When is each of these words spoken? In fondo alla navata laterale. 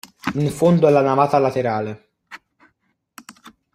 In 0.33 0.49
fondo 0.49 0.87
alla 0.87 1.03
navata 1.03 1.37
laterale. 1.37 2.09